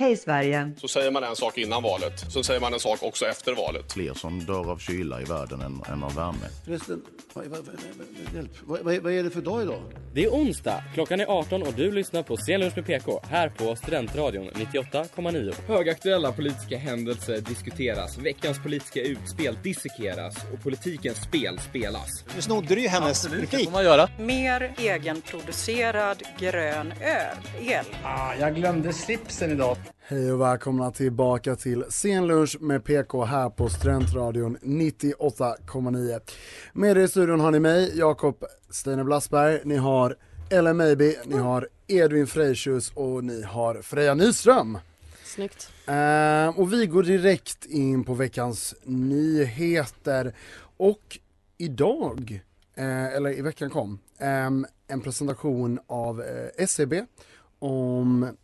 [0.00, 0.72] Hej Sverige!
[0.76, 3.92] Så säger man en sak innan valet, så säger man en sak också efter valet.
[3.92, 6.46] Fler som dör av kyla i världen än, än av värme.
[6.64, 7.02] Förresten,
[7.32, 8.50] vad, vad, vad, hjälp.
[8.64, 9.82] Vad, vad, vad är det för dag idag?
[10.14, 13.76] Det är onsdag, klockan är 18 och du lyssnar på Scenlunch med PK här på
[13.76, 15.54] Studentradion 98,9.
[15.66, 22.24] Högaktuella politiska händelser diskuteras, veckans politiska utspel dissekeras och politikens spel spelas.
[22.34, 24.08] Nu snodde du ju hennes Absolut, man göra.
[24.18, 27.36] Mer egenproducerad grön öl.
[27.60, 27.84] El.
[28.04, 29.76] Ah, jag glömde slipsen idag.
[30.10, 36.20] Hej och välkomna tillbaka till Scenlunch med PK här på Studentradion 98,9.
[36.72, 40.16] Med er i studion har ni mig, Jakob Steine Blassberg, ni har
[40.50, 44.78] Ellen Maybe, ni har Edvin Frejtjus och ni har Freja Nyström.
[45.24, 45.70] Snyggt.
[45.86, 50.34] Eh, och vi går direkt in på veckans nyheter.
[50.76, 51.18] Och
[51.58, 52.42] idag,
[52.74, 54.50] eh, eller i veckan kom, eh,
[54.88, 57.04] en presentation av eh, SCB
[57.58, 58.36] om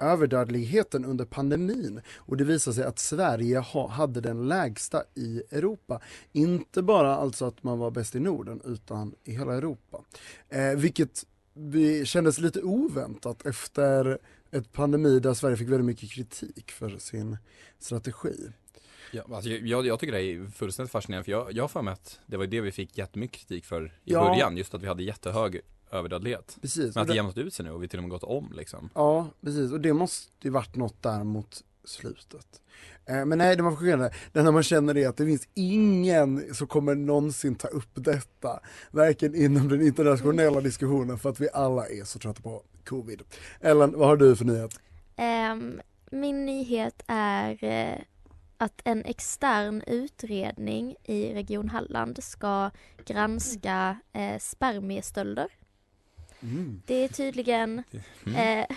[0.00, 6.00] överdödligheten under pandemin och det visar sig att Sverige ha, hade den lägsta i Europa.
[6.32, 10.00] Inte bara alltså att man var bäst i Norden utan i hela Europa.
[10.48, 14.18] Eh, vilket vi kändes lite oväntat efter
[14.50, 17.36] ett pandemi där Sverige fick väldigt mycket kritik för sin
[17.78, 18.48] strategi.
[19.12, 21.92] Ja, alltså jag, jag tycker det är fullständigt fascinerande för jag, jag har för mig
[21.92, 24.24] att det var det vi fick jättemycket kritik för i Ja.
[24.24, 26.58] början, just att vi hade jättehög överdödlighet.
[26.60, 26.94] Precis.
[26.94, 28.90] Men att det jämnat ut sig nu och vi till och med gått om liksom.
[28.94, 29.72] Ja, precis.
[29.72, 32.62] Och det måste ju varit något där mot slutet.
[33.06, 34.10] Eh, men nej, det var fascinerande.
[34.32, 38.60] Det när man känner det att det finns ingen som kommer någonsin ta upp detta.
[38.90, 43.22] Varken inom den internationella diskussionen för att vi alla är så trötta på covid.
[43.60, 44.80] Ellen, vad har du för nyhet?
[45.16, 47.98] Ehm, min nyhet är eh,
[48.58, 52.70] att en extern utredning i Region Halland ska
[53.06, 55.46] granska eh, spermiestölder.
[56.42, 56.82] Mm.
[56.86, 57.82] Det är tydligen
[58.26, 58.60] Mm.
[58.60, 58.76] eh,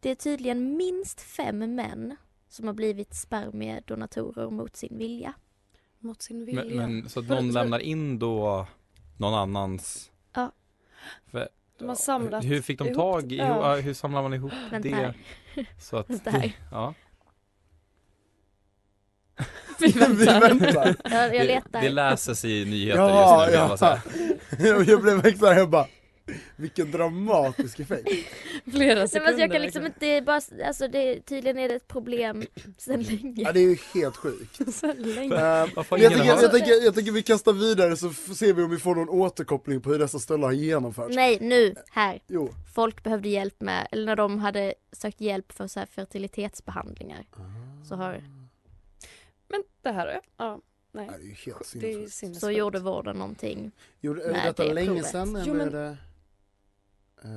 [0.00, 2.16] det är tydligen minst fem män
[2.48, 5.32] som har blivit spermiedonatorer mot sin vilja.
[5.98, 6.64] Mot sin vilja.
[6.64, 8.66] Men, men så att någon för- lämnar in då
[9.18, 10.52] någon annans Ja.
[11.30, 13.74] För, De har samlat Hur fick de ihop- tag i, ja.
[13.74, 14.94] hur, hur samlar man ihop Vänta det?
[14.94, 15.14] här.
[15.80, 16.52] Så att, Vänta här.
[16.70, 16.94] ja.
[19.80, 20.96] Vi Vi väntar.
[21.04, 21.80] Jag, jag letar.
[21.80, 23.98] Det, det läses i nyheter Ja, just nu, ja.
[24.68, 25.86] jag jag blev extra jag bara,
[26.56, 28.08] vilken dramatisk effekt.
[28.72, 29.32] Flera Nej, sekunder.
[29.32, 29.86] men jag kan liksom verkligen.
[29.86, 32.44] inte, det är bara, alltså det, tydligen är det ett problem
[32.78, 33.42] sedan länge.
[33.42, 34.74] Ja, det är ju helt sjukt.
[34.74, 35.34] Så länge.
[35.76, 38.78] Varför jag, tänker, jag, tänker, jag tänker vi kastar vidare så ser vi om vi
[38.78, 41.14] får någon återkoppling på hur dessa stölder har genomförts.
[41.16, 42.20] Nej, nu, här.
[42.26, 42.54] Jo.
[42.74, 47.24] Folk behövde hjälp med, eller när de hade sökt hjälp för så här fertilitetsbehandlingar.
[47.88, 48.22] Så har,
[49.48, 50.60] Men det här är, ja,
[50.92, 51.08] nej.
[51.08, 52.40] Det är ju helt Det är sinnessjukt.
[52.40, 53.72] så gjorde vården någonting.
[54.00, 55.06] Gjorde, är Nej, detta det är länge provet.
[55.06, 55.94] sedan eller Jo, men- är det eh,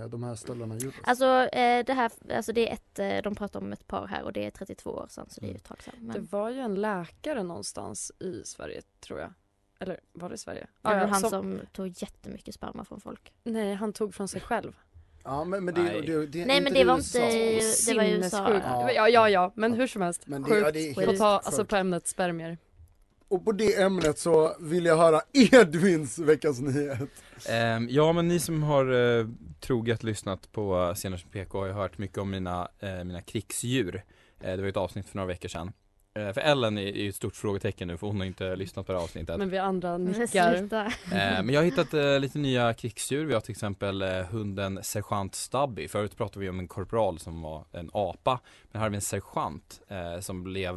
[0.10, 1.00] de här stölderna gjordes?
[1.04, 4.24] Alltså eh, det här, alltså det är ett, eh, de pratar om ett par här
[4.24, 5.94] och det är 32 år sedan så det är ju ett tag sedan.
[6.00, 9.34] Det Men var ju en läkare någonstans i Sverige tror jag.
[9.80, 10.62] Eller var det Sverige?
[10.62, 13.34] det var Ja, väl han som- som tog jättemycket sperma från folk.
[13.44, 14.76] Nej, han tog från sig själv.
[15.24, 16.02] ja men, men det, Nej.
[16.02, 17.20] det, det, Nej, inte men det var USA.
[17.20, 18.54] inte- det var i USA.
[18.64, 18.92] Ja.
[18.92, 20.28] Ja, ja, ja, men hur som helst.
[20.28, 20.66] Men det- Sjukt.
[20.66, 22.58] ja, det är På helt ta, alltså på ämnet spermier.
[23.34, 27.10] Och på det ämnet så vill jag höra Edvins veckans nyhet.
[27.50, 29.28] Ehm, ja men ni som har eh,
[29.60, 34.04] troget lyssnat på uh, Senast PK har ju hört mycket om mina, eh, mina krigsdjur.
[34.40, 35.72] Eh, det var ju ett avsnitt för några veckor sedan.
[36.16, 38.98] För Ellen är ju ett stort frågetecken nu för hon har inte lyssnat på det
[38.98, 39.38] här avsnittet.
[39.38, 40.68] Men vi andra nickar.
[41.44, 43.26] men jag har hittat lite nya krigsdjur.
[43.26, 45.88] Vi har till exempel hunden sergeant Stubby.
[45.88, 48.40] Förut pratade vi om en korpral som var en apa.
[48.72, 49.82] Men här har vi en sergeant
[50.22, 50.76] som blev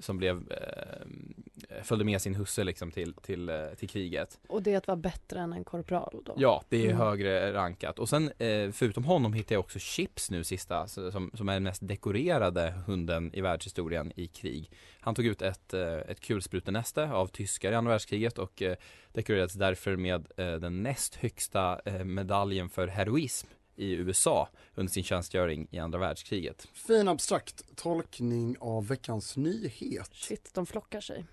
[0.00, 4.38] som blev, eh, följde med sin husse liksom till, till, eh, till kriget.
[4.48, 6.34] Och det att vara bättre än en korpral då?
[6.36, 6.96] Ja, det är Mm.
[6.96, 7.98] högre rankat.
[7.98, 11.62] Och sen eh, förutom honom hittade jag också Chips nu sista, som, som är den
[11.62, 14.70] mest dekorerade hunden i världshistorien i krig.
[15.00, 18.76] Han tog ut ett, eh, ett kulsprutenäste av tyskar i andra världskriget och eh,
[19.12, 23.48] dekorerades därför med eh, den näst högsta eh, medaljen för heroism
[23.80, 26.68] i USA under sin tjänstgöring i andra världskriget.
[26.72, 30.10] Fin abstrakt tolkning av veckans nyhet.
[30.12, 31.26] Shit, de flockar sig.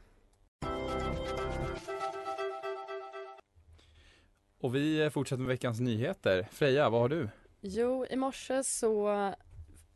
[4.60, 6.48] Och vi fortsätter med veckans nyheter.
[6.52, 7.30] Freja, vad har du?
[7.62, 9.34] Jo, i morse så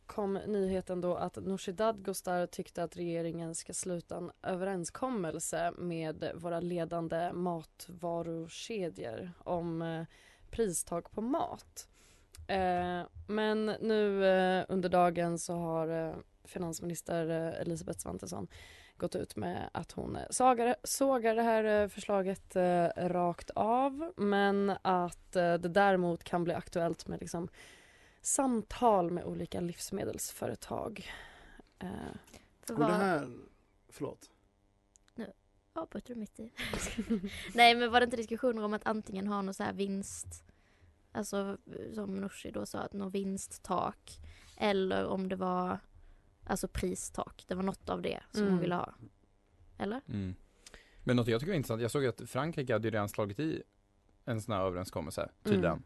[0.05, 6.59] kom nyheten då att Nooshi Dadgostar tyckte att regeringen ska sluta en överenskommelse med våra
[6.59, 10.05] ledande matvarukedjor om eh,
[10.49, 11.87] pristak på mat.
[12.51, 18.47] Eh, men nu eh, under dagen så har eh, finansminister eh, Elisabeth Svantesson
[18.97, 24.13] gått ut med att hon eh, sågar, sågar det här eh, förslaget eh, rakt av
[24.17, 27.47] men att eh, det däremot kan bli aktuellt med liksom,
[28.21, 31.11] samtal med olika livsmedelsföretag.
[31.79, 31.89] Eh,
[32.67, 33.29] För Och det här,
[33.89, 34.29] förlåt.
[35.15, 35.31] Nu
[35.73, 36.51] avbryter du mitt i.
[37.53, 40.43] Nej men var det inte diskussioner om att antingen ha någon så här vinst,
[41.11, 41.57] alltså
[41.93, 44.19] som Nooshi då sa, att någon vinsttak
[44.57, 45.79] eller om det var
[46.43, 47.43] alltså pristak.
[47.47, 48.51] Det var något av det som Mm.
[48.53, 48.93] hon ville ha.
[49.77, 50.01] Eller?
[50.07, 50.35] Mm.
[51.03, 53.63] Men något jag tycker är intressant, jag såg att Frankrike hade ju redan slagit i
[54.25, 55.83] en sån här överenskommelse tydligen.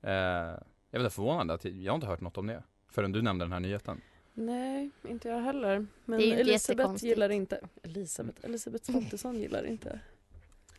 [0.00, 0.58] Eh, jag
[0.90, 3.52] är väldigt förvånad att jag har inte hört något om det förrän du nämnde den
[3.52, 4.00] här nyheten.
[4.34, 5.86] nej, inte jag heller.
[6.04, 10.00] Men inte Elisabeth gillar inte, Elisabeth, Elisabeth Svantesson gillar inte.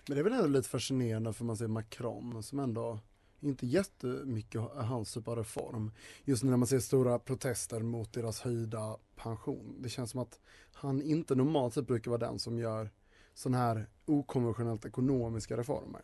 [0.08, 3.00] Men det är väl ändå lite fascinerande för man ser Macron som ändå
[3.42, 5.92] inte jättemycket hans typ av reform.
[6.24, 9.76] Just när man ser stora protester mot deras höjda pension.
[9.80, 10.40] Det känns som att
[10.74, 12.90] han inte normalt sett brukar vara den som gör
[13.34, 16.02] sådana här okonventionellt ekonomiska reformer.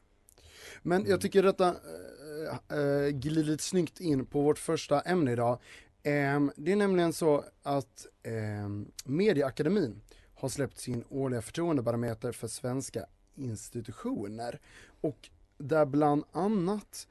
[0.81, 1.75] Men jag tycker detta
[2.71, 5.59] äh, äh, glider lite snyggt in på vårt första ämne idag.
[6.03, 10.01] Ehm, det är nämligen så att ehm, Mediaakademin
[10.35, 13.05] har släppt sin årliga förtroendebarometer för svenska
[13.35, 14.59] institutioner
[15.01, 17.07] och där bland annat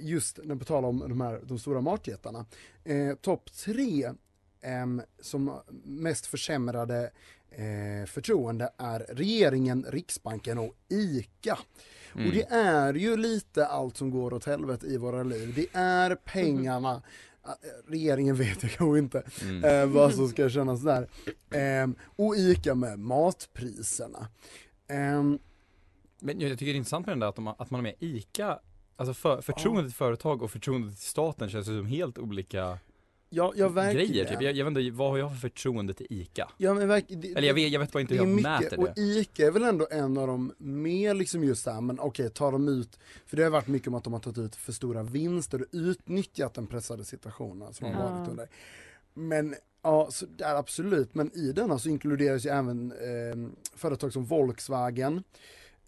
[0.00, 2.46] just när vi talar om de här de stora matjättarna,
[2.84, 4.12] eh, topp tre
[4.60, 7.10] ehm, som mest försämrade
[7.50, 11.58] eh, förtroende är regeringen, Riksbanken och ICA.
[12.14, 12.26] Mm.
[12.26, 15.52] Och det är ju lite allt som går åt helvete i våra liv.
[15.56, 17.02] Det är pengarna,
[17.44, 19.64] eh, regeringen vet jag kanske inte Mm.
[19.64, 21.08] eh, vad som ska kännas där.
[21.50, 24.28] Ehm, och ICA med matpriserna.
[24.88, 25.38] Ehm,
[26.20, 27.94] Men jag tycker det är intressant med den där att, de, att man är med
[28.00, 28.58] ICA,
[28.96, 32.78] alltså för, förtroendet till företag och förtroendet till staten känns som helt olika
[33.30, 34.08] ja, ja, verkligen.
[34.08, 34.24] grejer.
[34.24, 34.42] Typ.
[34.42, 36.48] Jag, jag vet inte, vad har jag för förtroende till ICA?
[36.56, 38.78] Ja, men verk, det, Eller jag vet, jag vet bara inte hur jag mycket, mäter
[38.80, 39.00] och det.
[39.00, 42.68] ICA är väl ändå en av de mer liksom just såhär, men okej, tar de
[42.68, 45.60] ut, för det har varit mycket om att de har tagit ut för stora vinster
[45.60, 48.04] och utnyttjat den pressade situationen som har Mm.
[48.12, 48.30] varit Ja.
[48.30, 48.48] under.
[49.14, 54.24] Men ja, så där absolut, men i denna så inkluderas ju även eh, företag som
[54.24, 55.22] Volkswagen,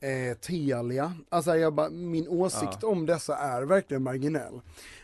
[0.00, 2.88] eh, Telia, alltså jag bara, min åsikt Ja.
[2.88, 4.60] om dessa är verkligen marginell.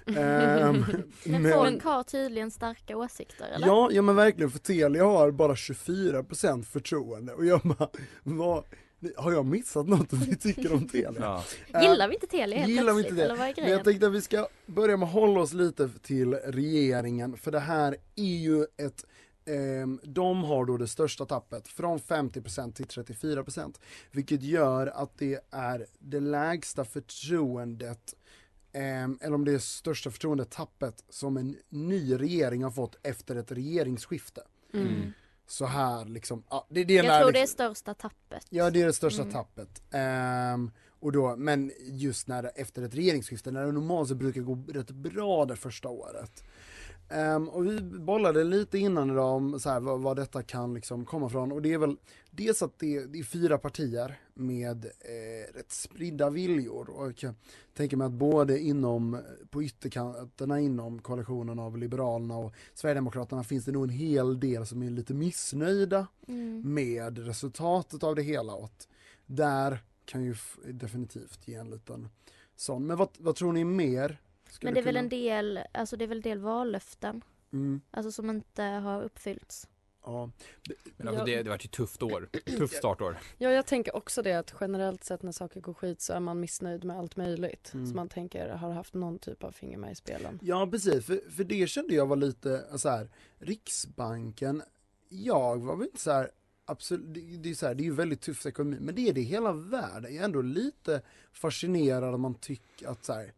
[0.16, 0.84] Ehm,
[1.24, 3.66] Men folk har tydligen starka åsikter eller?
[3.66, 7.88] Ja, ja men verkligen för Telia har bara 24% förtroende och jag bara,
[8.22, 8.64] vad,
[9.16, 11.12] har jag missat något om ni tycker om Telia?
[11.20, 11.44] Ja.
[11.74, 13.24] Eh, Gillar vi inte Telia helt gillar vi inte det?
[13.24, 15.88] Eller vad är Men jag tänkte att vi ska börja med att hålla oss lite
[16.02, 19.04] till regeringen för det här är ju ett
[20.02, 23.74] de har då det största tappet från 50% till 34%
[24.10, 28.14] vilket gör att det är det lägsta förtroendet
[28.72, 33.52] ehm, eller om det är största förtroendetappet som en ny regering har fått efter ett
[33.52, 34.42] regeringsskifte.
[34.74, 35.12] Mm.
[35.48, 38.46] Så här liksom, ja, det, det är Jag tror det är liksom- största tappet.
[38.50, 39.34] Ja det är det största Mm.
[39.34, 39.82] tappet.
[39.90, 40.70] Ehm,
[41.00, 44.90] och då, men just när efter ett regeringsskifte, när det normalt så brukar gå rätt
[44.90, 46.44] bra det första året.
[47.08, 51.04] Ehm, och vi bollade lite innan idag om så här, vad, vad detta kan liksom
[51.04, 51.96] komma från och det är väl
[52.30, 57.34] dels att det, det är fyra partier med eh, rätt spridda viljor och jag
[57.74, 63.72] tänker mig att både inom, på ytterkanterna inom koalitionen av Liberalerna och Sverigedemokraterna finns det
[63.72, 66.74] nog en hel del som är lite missnöjda Mm.
[66.74, 68.72] med resultatet av det hela och
[69.26, 70.34] där kan ju
[70.72, 72.08] definitivt ge en liten
[72.56, 72.86] sån.
[72.86, 74.20] Men vad, vad tror ni mer?
[74.62, 77.22] Men det är väl en del, alltså det är väl en del vallöften,
[77.52, 79.68] Mm, alltså som inte har uppfyllts.
[80.04, 80.30] ja.
[80.96, 83.18] Men alltså, det, det var ju ett tufft år, tufft startår.
[83.38, 86.40] Ja, jag tänker också det att generellt sett när saker går skit så är man
[86.40, 87.70] missnöjd med allt möjligt.
[87.74, 87.86] Mm.
[87.86, 90.38] Så man tänker har haft någon typ av finger med i spelen.
[90.42, 94.62] ja precis, för, för det kände jag var lite så här, Riksbanken,
[95.08, 96.30] jag var väl inte så här
[96.68, 99.12] Absolut, det, det, är så här, det är ju väldigt tufft ekonomi, men det är
[99.12, 100.14] det i hela världen.
[100.14, 103.32] Jag är ändå lite fascinerad om man tycker att så här,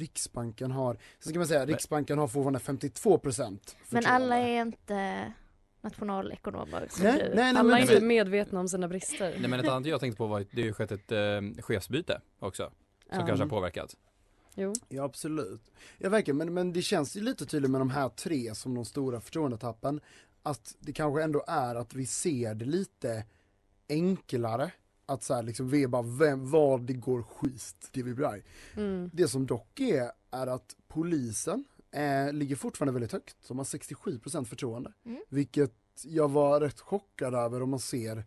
[0.00, 5.32] Riksbanken har, så ska man säga, Riksbanken har fortfarande 52 procent Men alla är inte
[5.80, 7.18] nationalekonomer som Nej, du.
[7.18, 9.36] nej, nej, Alla men är inte medvetna om sina brister.
[9.40, 11.62] Nej men ett annat jag tänkte på var att det har ju skett ett eh,
[11.62, 13.26] chefsbyte också, som Ja.
[13.26, 13.96] kanske har påverkat.
[14.54, 14.72] Jo.
[14.88, 15.62] Ja absolut.
[15.98, 18.84] Ja verkligen, men, men det känns ju lite tydligt med de här tre som de
[18.84, 20.00] stora förtroendetappen
[20.42, 23.24] att det kanske ändå är att vi ser det lite
[23.88, 24.70] enklare
[25.10, 28.42] att så här liksom bara vem, vad det går skit, det vi blir.
[28.76, 29.10] Mm.
[29.12, 34.44] Det som dock är, är att polisen eh, ligger fortfarande väldigt högt, de har 67%
[34.44, 34.92] förtroende.
[35.06, 35.22] Mm.
[35.28, 35.74] Vilket
[36.04, 38.24] jag var rätt chockad över om man ser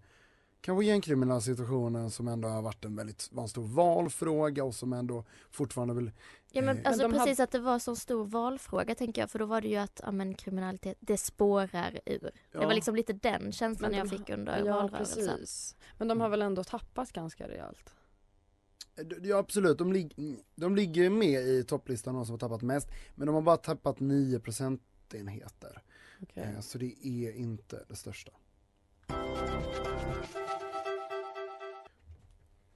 [0.63, 5.23] kanske gängkriminalitetssituationen som ändå har varit en väldigt var en stor valfråga och som ändå
[5.51, 6.11] fortfarande vill
[6.51, 9.39] Ja men Eh, alltså de precis att det var så stor valfråga tänker jag för
[9.39, 12.19] då var det ju att ja, men, kriminalitet det spårar ur.
[12.19, 12.65] Det Ja.
[12.67, 15.27] var liksom lite den känslan Men jag de fick under Ja valrörelsen.
[15.37, 15.75] precis.
[15.97, 17.93] Men de har väl ändå tappat ganska rejält?
[19.21, 23.25] Ja absolut, de, lig- de ligger med i topplistan de som har tappat mest men
[23.27, 25.81] de har bara tappat 9 procentenheter.
[26.21, 26.43] Okej.
[26.43, 28.31] Eh, Så det är inte det största.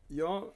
[0.08, 0.54] Ja,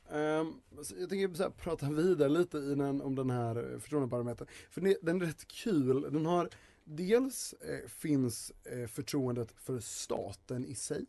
[0.83, 4.47] så jag tänker så här, prata vidare lite i den, om den här förtroendebarometern.
[4.69, 6.01] För det- den är rätt kul.
[6.01, 6.49] Den har,
[6.83, 11.05] dels eh, finns eh, förtroendet för staten i sig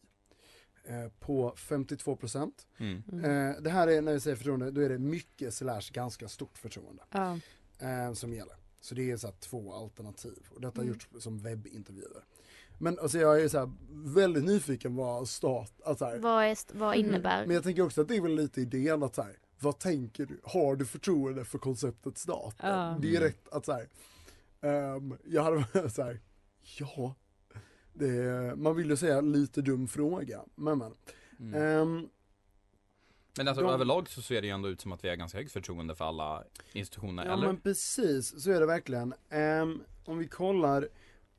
[0.84, 2.66] eh, på 52 procent.
[2.78, 3.02] Mm.
[3.24, 6.58] Eh, det här är, när vi säger förtroende, då är det mycket slash ganska stort
[6.58, 7.38] förtroende Ja.
[7.78, 8.56] eh, som gäller.
[8.80, 10.94] Så det är så här två alternativ och detta har Mm.
[10.94, 12.24] gjorts som webbintervjuer.
[12.82, 13.70] Men alltså jag är så här
[14.14, 17.46] väldigt nyfiken vad stat, alltså här, Vad, är, st- vad innebär?
[17.46, 20.26] men jag tänker också att det är väl lite idén att så här, vad tänker
[20.26, 20.40] du?
[20.44, 22.68] Har du förtroende för konceptet staten?
[22.70, 22.98] Ja.
[23.00, 23.88] Det är rätt att så här,
[24.60, 26.20] ehm, jag hade varit så här,
[26.78, 27.14] ja,
[27.92, 30.94] det är, man vill ju säga lite dum fråga, men men.
[31.40, 31.62] Mm.
[31.62, 32.08] Ehm,
[33.36, 35.38] Men alltså de- överlag så ser det ju ändå ut som att vi har ganska
[35.38, 37.46] högt förtroende för alla institutioner, Ja eller?
[37.46, 39.14] men precis, så är det verkligen.
[39.30, 40.88] Ehm, om vi kollar,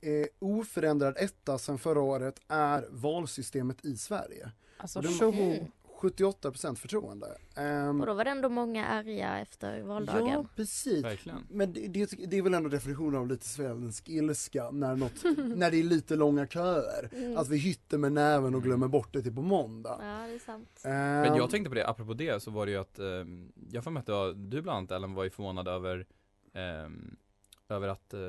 [0.03, 4.51] eh, oförändrad etta sedan förra året är valsystemet i Sverige.
[4.77, 5.43] Alltså tjoho.
[5.43, 5.65] Mm.
[6.03, 7.37] 78% förtroende.
[7.55, 10.27] Ehm, Och då var det ändå många arga efter valdagen.
[10.27, 11.03] ja, precis.
[11.03, 11.47] Verkligen.
[11.49, 15.23] Men det, det, det är väl ändå definitionen av lite svensk ilska när, något,
[15.57, 17.09] när det är lite långa köer.
[17.13, 17.37] Mm.
[17.37, 19.97] Att vi hytter med näven och glömmer bort det till på måndag.
[20.01, 20.81] Ja det är sant.
[20.83, 23.05] Men Ehm, jag tänkte på det, apropå det så var det ju att, eh,
[23.71, 26.05] jag får med att du bland annat Ellen var ju förvånad över,
[26.53, 27.15] ehm,
[27.69, 28.19] över att, eh,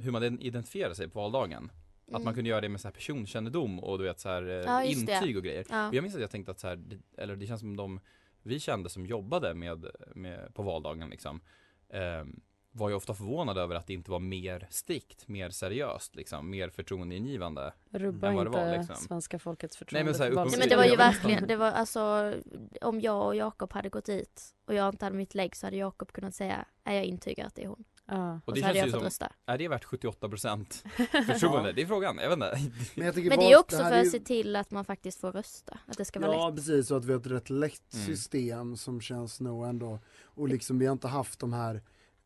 [0.00, 1.70] hur man identifierar sig på valdagen.
[2.06, 2.34] Att man Mm.
[2.34, 5.06] kunde göra det med så här personkännedom och du vet så här eh, Ja, just
[5.06, 5.12] det.
[5.12, 5.64] intyg och grejer.
[5.70, 5.88] Ja.
[5.88, 8.00] Och jag minns att jag tänkte att så här, det, eller det känns som de
[8.42, 11.40] vi kände som jobbade med, med på valdagen liksom,
[11.88, 12.40] ehm,
[12.72, 16.68] var ju ofta förvånade över att det inte var mer strikt, mer seriöst liksom, mer
[16.68, 17.72] förtroendeingivande.
[17.90, 18.96] Rubba än vad det inte var, liksom.
[18.96, 21.70] svenska folkets Nej, förtroende men så här, Nej men det var ju verkligen, det var
[21.72, 22.34] alltså
[22.80, 25.76] om jag och Jakob hade gått dit och jag inte hade mitt lägg så hade
[25.76, 27.84] Jakob kunnat säga, är jag intygar att det är hon.
[28.10, 28.34] Ja.
[28.34, 29.32] Och Och det så hade känns jag ju fått som, rösta.
[29.46, 30.66] är det värt 78%
[31.26, 31.72] förtroende?
[31.72, 32.70] Det är frågan, jag vet inte.
[32.94, 34.84] Men, jag Men det är också här för är att ju- se till att man
[34.84, 35.78] faktiskt får rösta.
[35.86, 36.56] Att det ska vara Ja lätt.
[36.56, 38.06] precis, så att vi har ett rätt lätt Mm.
[38.06, 41.82] system som känns nog ändå, och liksom vi har inte haft de här,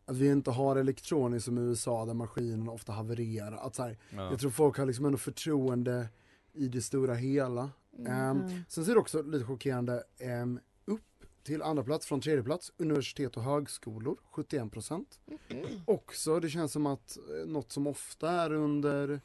[0.07, 3.57] att vi inte har elektroniskt som i USA där maskinen ofta havererar.
[3.67, 4.31] Att så här, Ja.
[4.31, 6.09] Jag tror folk har liksom ändå förtroende
[6.53, 7.71] i det stora hela.
[7.99, 8.13] Mm.
[8.13, 8.65] Mm.
[8.69, 10.03] sen ser det också lite chockerande
[10.43, 10.61] um,
[11.45, 15.05] till andra plats från tredje plats, universitet och högskolor, 71%.
[15.49, 15.65] Mm.
[15.87, 19.21] Också, det känns som att eh, något som ofta är under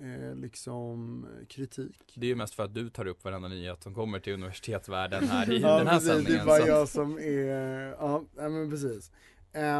[0.00, 2.12] eh, liksom eh, kritik.
[2.16, 5.24] Det är ju mest för att du tar upp varenda nyhet som kommer till universitetsvärlden
[5.28, 6.46] här i ja, den här precis, det är sändningen.
[6.46, 9.10] bara så- jag som är, ja men precis.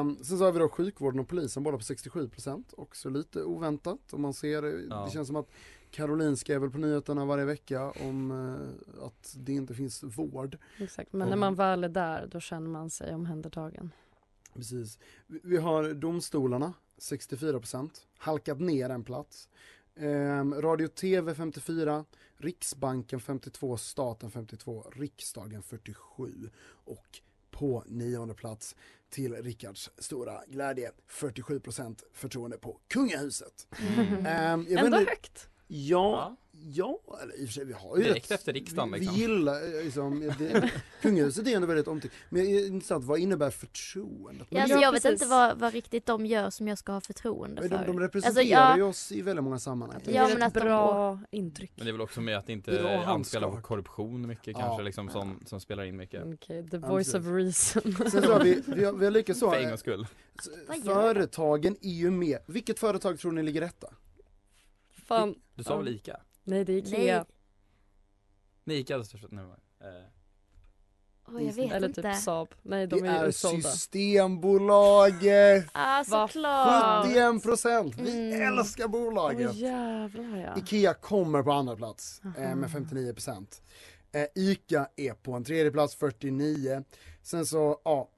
[0.01, 3.99] Um, sen så har vi då sjukvården och polisen båda på 67% också lite oväntat
[4.13, 5.05] om man ser det, Ja.
[5.05, 5.49] det känns som att
[5.95, 10.59] Karolinska är väl på nyheterna varje vecka om eh, att det inte finns vård.
[10.79, 13.91] Exakt, men när man väl är där då känner man sig omhändertagen.
[14.55, 14.99] Precis.
[15.27, 19.49] Vi, har domstolarna 64%, halkat ner en plats.
[19.97, 22.05] Ehm, Radio TV 54,
[22.37, 27.21] Riksbanken 52, staten 52, riksdagen 47 och
[27.51, 28.77] på nionde plats
[29.11, 33.69] till Rickards stora glädje 47% förtroende på kungahuset.
[34.01, 34.65] Mm.
[34.65, 35.49] Vet Ändå högt.
[35.77, 36.37] Ja,
[36.73, 39.15] ja, eller i och för sig vi har ju Direkt rätt- efter riksdagen, vi, liksom.
[39.17, 40.71] vi gillar eh, liksom, det,
[41.03, 42.15] kungahuset är ändå väldigt omtyckt.
[42.29, 44.47] Men det är intressant, vad innebär förtroendet?
[44.51, 47.61] Ja, alltså, jag vet inte vad, vad riktigt de gör som jag ska ha förtroende
[47.61, 47.79] Men för.
[47.79, 50.01] de, de representerar Alltså, jag- oss i väldigt många sammanhang.
[50.05, 51.73] Det Ja, ger men ett att de- bra intryck.
[51.77, 54.59] Men det är väl också med att inte anspelar på korruption mycket Ja.
[54.61, 56.23] kanske liksom som, som spelar in mycket.
[56.35, 57.83] Okej, the Ja, voice of reason.
[58.11, 60.07] Sen så har vi, vi har, vi har lika så, För en gångs skull.
[60.85, 62.39] företagen är ju med.
[62.47, 63.89] Vilket företag tror ni ligger etta?
[65.05, 65.35] Fan.
[65.55, 66.21] Du sa väl ICA?
[66.45, 67.17] Nej det är Ikea.
[67.17, 67.25] Nej.
[68.65, 69.87] Nej, ICA hade största, nej, eh,
[71.29, 72.03] Åh, jag vet Eller inte.
[72.03, 72.49] typ Saab.
[72.63, 73.69] Nej Det de är är utsålda.
[73.71, 75.67] Systembolaget!
[75.73, 77.07] Ah, såklart.
[77.07, 77.95] 71 procent!
[77.99, 78.59] Vi Mm.
[78.59, 79.51] älskar bolaget!
[79.51, 80.59] Åh jävlar ja.
[80.59, 83.63] Ikea kommer på andra plats eh, med 59 procent.
[84.13, 86.85] Eh, Ica är på en tredje plats 49.
[87.23, 88.11] Sen så, ja,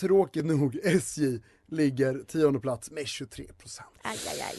[0.00, 3.88] tråkigt nog, SJ ligger tionde plats med 23 procent.
[4.02, 4.56] Aj, aj, aj.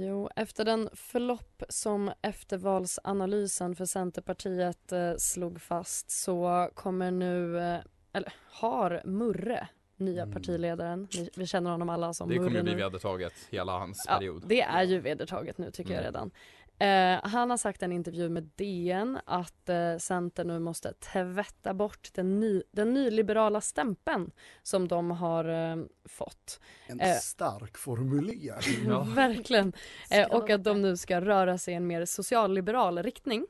[0.00, 7.78] Jo, efter den förlopp som eftervalsanalysen för Centerpartiet eh, slog fast så kommer nu, eh,
[8.12, 10.34] eller har Murre, nya Mm.
[10.34, 14.04] partiledaren, vi, vi känner honom alla som det kommer Murre ju bli vedertaget hela hans
[14.08, 14.42] Ja, period.
[14.46, 16.12] det är ju vedertaget nu tycker jag Mm.
[16.12, 16.30] redan.
[16.80, 21.74] Eh, han har sagt i en intervju med DN att eh, Centern nu måste tvätta
[21.74, 24.30] bort den, ny, den nyliberala stämpeln
[24.62, 26.60] som de har eh, fått.
[26.86, 29.14] En Eh, stark formulering.
[29.14, 29.72] Verkligen.
[30.10, 33.46] Eh, och att de nu ska röra sig i en mer socialliberal riktning.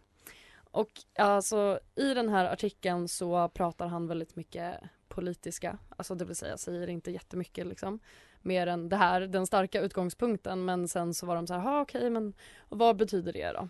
[0.71, 6.37] Och alltså i den här artikeln så pratar han väldigt mycket politiska, alltså det vill
[6.37, 8.01] säga säger inte jättemycket liksom.
[8.43, 11.81] Mer än det här, den starka utgångspunkten men sen så var de så här, "Ha,
[11.81, 12.35] okej men
[12.69, 13.69] vad betyder det då?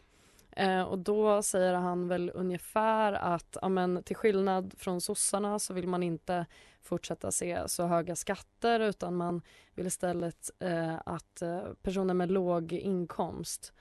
[0.58, 5.88] Eh, och då säger han väl ungefär att amen, till skillnad från sossarna så vill
[5.88, 6.46] man inte
[6.82, 9.42] fortsätta se så höga skatter utan man
[9.74, 13.72] vill istället eh, att eh, personer med låg inkomst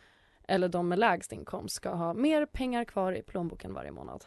[0.47, 4.25] eller de med lägst inkomst ska ha mer pengar kvar i plånboken varje månad.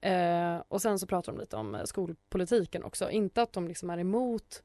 [0.00, 3.10] Eh, och sen så pratar de lite om skolpolitiken också.
[3.10, 4.62] Inte att de liksom är emot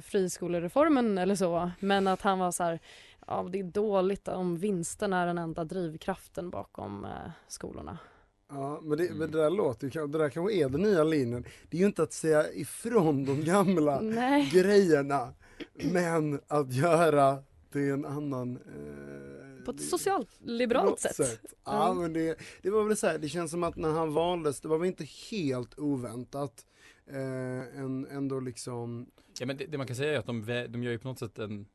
[0.00, 2.80] friskolereformen eller så, men att han var så här,
[3.26, 7.10] ja det är dåligt om vinsten är den enda drivkraften bakom eh,
[7.48, 7.98] skolorna.
[8.50, 11.44] Ja, men det, men det där låter ju, det där kanske är den nya linjen.
[11.70, 14.50] Det är ju inte att säga ifrån de gamla Nej.
[14.52, 15.32] grejerna,
[15.74, 17.38] men att göra
[17.72, 21.40] det en annan eh, På ett socialliberalt något sätt.
[21.64, 22.02] Ja, Mm.
[22.02, 24.68] men det, det var väl så här, det känns som att när han valdes, det
[24.68, 26.66] var väl inte helt oväntat.
[27.10, 29.06] Eh, en, ändå liksom,
[29.40, 31.18] Ja men det, det man kan säga är att de, de gör ju på något
[31.18, 31.66] sätt en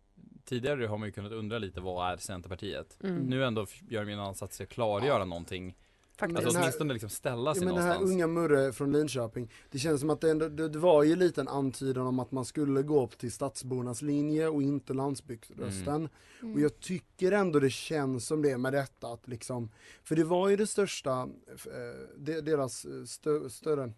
[0.45, 2.97] Tidigare har man ju kunnat undra lite vad är Centerpartiet?
[3.03, 3.15] Mm.
[3.17, 5.77] Nu ändå gör de en ansats till att klargöra någonting
[6.17, 6.37] Faktiskt.
[6.37, 8.91] Alltså Den här- åtminstone liksom ställa Ja, sig men det här någonstans unga Murre från
[8.91, 12.19] Linköping, det känns som att det, ändå, det, det var ju lite en antydan om
[12.19, 16.09] att man skulle gå upp till stadsbornas linje och inte landsbygdsrösten.
[16.41, 16.53] Mm.
[16.53, 19.69] Och jag tycker ändå det känns som det med detta att liksom,
[20.03, 23.91] för det var ju det största, eh, de- deras eh, stö, större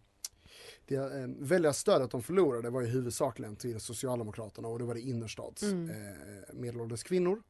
[0.86, 5.64] det eh, väljarstödet de förlorade var ju huvudsakligen till Socialdemokraterna och det var det innerstads
[5.64, 5.90] Mm.
[5.90, 7.44] eh, medelålders kvinnor.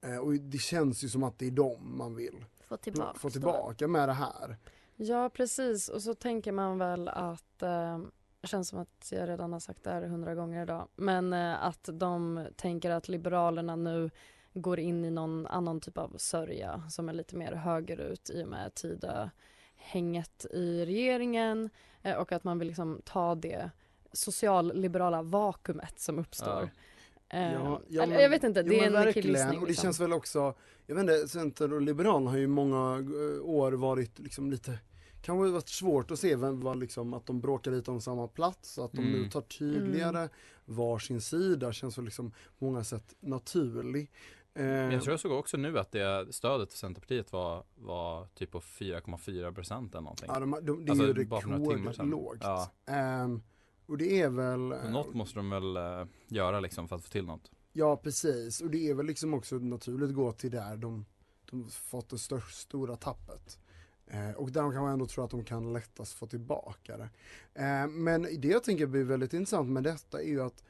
[0.00, 3.18] Eh, och det känns ju som att det är dem man vill Få tillbaka.
[3.18, 4.56] få tillbaka med det här.
[4.96, 7.98] Ja precis och så tänker man väl att eh,
[8.40, 11.64] det känns som att jag redan har sagt det här hundra gånger idag men eh,
[11.64, 14.10] att de tänker att Liberalerna nu
[14.54, 18.48] går in i någon annan typ av sörja som är lite mer högerut i och
[18.48, 18.74] med
[19.82, 21.70] Tidöhänget i regeringen
[22.02, 23.70] eh, och att man vill liksom ta det
[24.12, 26.62] socialliberala vakuumet som uppstår.
[27.28, 29.58] Eh, Ja, ja, eller, men- jag vet inte, det jo, är en killgissning.
[29.58, 29.82] Och det liksom.
[29.82, 30.54] känns väl också,
[30.86, 34.78] jag vet inte, Center och Liberalerna har ju många eh, år varit liksom lite
[35.24, 38.78] Kanske varit svårt att se vem var liksom att de bråkar lite om samma plats,
[38.78, 39.30] att de nu Mm.
[39.30, 40.28] tar tydligare
[40.64, 44.10] varsin sida känns väl liksom på många sätt naturlig.
[44.54, 48.26] Eh, Men Jag tror jag såg också nu att det stödet till Centerpartiet var, var
[48.26, 52.38] typ på 4,4 procent eller någonting ja, de, de, det är Alltså, ju rekordlågt.
[52.40, 52.70] Ja.
[52.86, 53.42] Ehm,
[53.86, 54.60] och det är väl
[54.90, 58.70] Något måste de väl eh, göra liksom för att få till något Ja precis, och
[58.70, 61.04] det är väl liksom också naturligt att gå till där de,
[61.50, 63.58] de fått det största, stora tappet.
[64.06, 67.08] Eh, och där de kanske ändå tror att de kan lättast få tillbaka det.
[67.54, 70.66] Eh, men det jag tänker blir väldigt intressant med detta är ju att eh,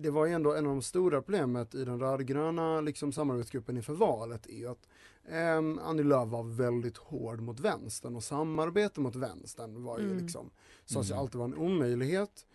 [0.00, 3.92] det var ju ändå en av de stora problemet i den rödgröna liksom, samarbetsgruppen inför
[3.92, 4.88] valet är ju att
[5.28, 10.18] eh, Annie Lööf var väldigt hård mot vänstern och samarbete mot vänstern var ju Mm.
[10.18, 10.50] liksom,
[10.84, 11.20] sades ju Mm.
[11.20, 12.46] alltid vara en omöjlighet.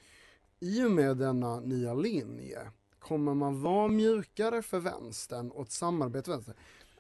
[0.60, 2.60] I och med denna nya linje
[3.00, 6.56] Kommer man vara mjukare för vänstern och ett samarbete vänstern?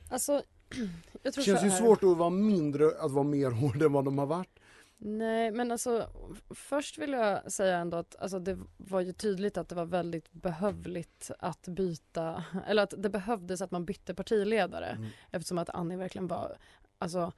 [0.10, 0.32] Alltså,
[0.71, 0.89] jag
[1.23, 4.06] Det tror känns så ju svårt att vara mindre, att vara mer hård än vad
[4.06, 4.60] de har varit.
[4.97, 6.10] Nej men alltså
[6.49, 10.31] först vill jag säga ändå att alltså, det var ju tydligt att det var väldigt
[10.31, 15.10] behövligt att byta eller att det behövdes att man bytte partiledare Mm.
[15.31, 16.58] eftersom att Annie verkligen var
[16.97, 17.31] alltså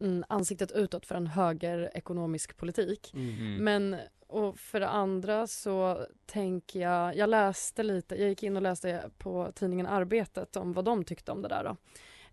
[0.00, 3.14] mm, ansiktet utåt för en högerekonomisk politik.
[3.14, 3.64] Mm.
[3.64, 8.62] Men och för det andra så tänker jag, jag läste lite, jag gick in och
[8.62, 11.76] läste på tidningen Arbetet om vad de tyckte om det där då.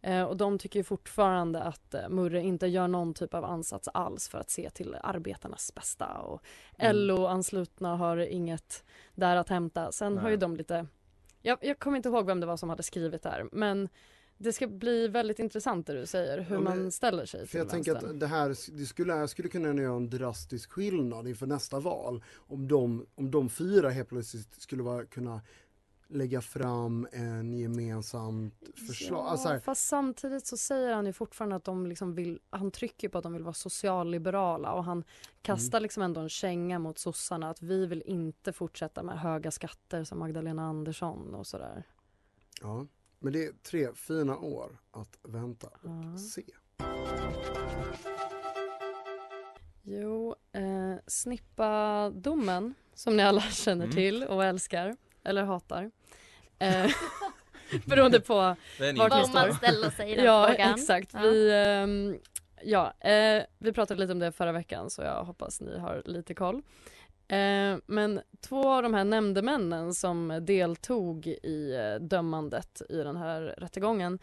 [0.02, 4.28] Eh, och de tycker fortfarande att eh, Murre inte gör någon typ av ansats alls
[4.30, 6.42] för att se till arbetarnas bästa och
[6.78, 6.98] Mm.
[6.98, 8.84] LO-anslutna har inget
[9.16, 9.92] där att hämta.
[9.92, 10.40] Sen har ju Nej.
[10.42, 10.88] de lite,
[11.42, 13.90] jag, jag kommer inte ihåg vem det var som hade skrivit där men
[14.38, 17.48] det ska bli väldigt intressant det du säger, hur Ja, men- man ställer sig För
[17.48, 21.48] till jag tänker att det här, det skulle, skulle kunna göra en drastisk skillnad inför
[21.48, 22.24] nästa val.
[22.36, 25.42] Om de, om de fyra helt plötsligt skulle vara, kunna
[26.12, 28.54] lägga fram en gemensamt
[28.88, 29.20] förslag.
[29.20, 33.10] Ja, Alltså fast samtidigt så säger han ju fortfarande att de liksom vill, han trycker
[33.10, 35.04] på att de vill vara socialliberala och han
[35.42, 35.84] kastar Mm.
[35.84, 40.20] liksom ändå en känga mot sossarna att vi vill inte fortsätta med höga skatter som
[40.20, 41.84] Magdalena Andersson och sådär.
[42.62, 42.86] ja.
[43.24, 46.18] Men det är tre fina år att vänta och Ja.
[46.18, 46.44] se.
[49.84, 53.96] Jo, eh, Snippa-domen som ni alla känner Mm.
[53.96, 55.92] till och älskar eller hatar.
[56.62, 56.92] Eh,
[57.86, 58.58] beroende på vart
[58.98, 59.34] Var står.
[59.34, 60.74] man ställer sig i den ja, frågan.
[60.74, 61.10] exakt.
[61.14, 61.20] Ja.
[61.20, 62.18] Vi, ehm,
[62.64, 66.34] ja, eh, vi pratade lite om det förra veckan så jag hoppas ni har lite
[66.34, 66.62] koll.
[67.28, 73.42] Eh, men två av de här nämndemännen som deltog i eh, dömandet i den här
[73.58, 74.20] rättegången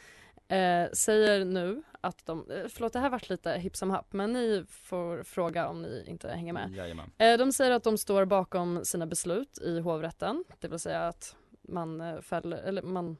[0.48, 4.32] eh, säger nu att de, eh, förlåt det här vart lite hipp som happ men
[4.32, 6.74] ni får fråga om ni inte hänger med.
[6.74, 7.10] Jajamän.
[7.18, 11.36] Eh, De säger att de står bakom sina beslut i hovrätten, det vill säga att
[11.62, 13.16] man eh, fäller, eller man,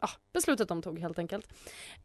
[0.00, 1.48] ja, beslutet de tog helt enkelt.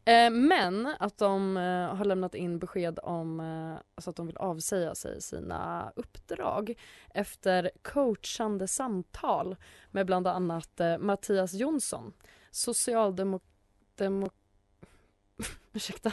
[0.04, 4.36] Eh, Men att de eh, har lämnat in besked om eh, alltså att de vill
[4.36, 6.74] avsäga sig sina uppdrag
[7.14, 9.56] efter coachande samtal
[9.90, 12.12] med bland annat eh, Mattias Jonsson,
[12.50, 13.42] socialdemok...
[14.00, 14.30] Demo,
[15.72, 16.10] ursäkta.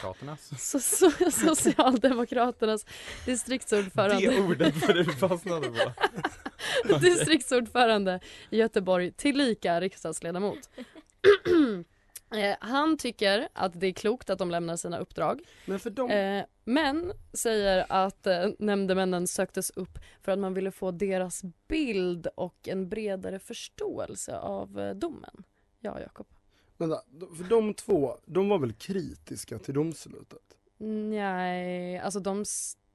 [0.58, 2.86] So, so, Socialdemokraternas
[3.26, 4.30] distriktsordförande.
[4.30, 5.92] Det ordet var det du fastnade på.
[7.00, 8.20] distriktsordförande
[8.50, 10.58] i Göteborg, tillika riksdagsledamot.
[12.34, 15.40] Eh, Han tycker att det är klokt att de lämnar sina uppdrag.
[15.66, 20.90] Men dem, Eh, men säger att eh, nämndemännen söktes upp för att man ville få
[20.90, 25.44] deras bild och en bredare förståelse av eh, domen.
[25.80, 26.26] Ja, Jakob.
[26.78, 27.02] Vänta,
[27.36, 30.42] för de två, de var väl kritiska till domslutet?
[30.78, 32.44] Nej, alltså de,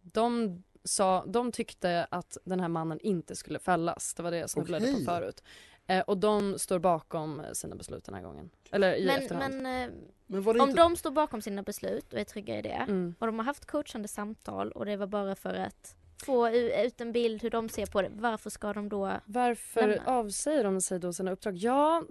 [0.02, 4.14] de sa, de tyckte att den här mannen inte skulle fällas.
[4.14, 5.06] Det var det jag snubblade Okej.
[5.06, 5.44] på förut.
[5.88, 8.50] Eh, och de står bakom sina beslut den här gången.
[8.72, 9.62] Eller i Men, efterhand.
[9.62, 9.96] men eh,
[10.28, 10.82] Men var det om inte...
[10.82, 13.16] de står bakom sina beslut och är trygga i det Mm.
[13.20, 17.12] och de har haft coachande samtal och det var bara för att få ut en
[17.12, 18.10] bild hur de ser på det.
[18.14, 20.04] Varför ska de då Varför lämna?
[20.06, 21.56] avsäger de sig då sina uppdrag?
[21.58, 22.04] Ja,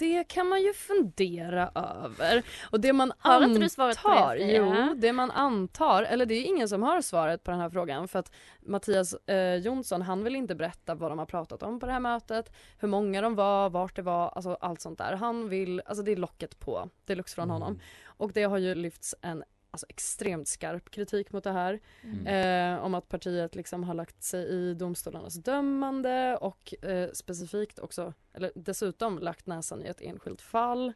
[0.00, 2.42] det kan man ju fundera över.
[2.70, 6.26] Och det man Har antar, inte du svaret på det, jo, det man antar, eller
[6.26, 10.02] det är ingen som har svaret på den här frågan för att Mattias eh, Jonsson,
[10.02, 13.20] han vill inte berätta vad de har pratat om på det här mötet, hur många
[13.20, 15.12] de var, vart det var, alltså allt sånt där.
[15.12, 17.80] Han vill, alltså det är locket på, deluxe från honom.
[18.04, 21.80] Och det har ju lyfts en alltså extremt skarp kritik mot det här.
[22.02, 22.26] Mm.
[22.26, 28.14] Eh, om att partiet liksom har lagt sig i domstolarnas dömande och eh, specifikt också,
[28.32, 30.92] eller dessutom lagt näsan i ett enskilt fall.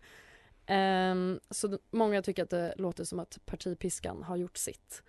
[0.67, 5.03] Ehm, så många tycker att det låter som att partipiskan har gjort sitt.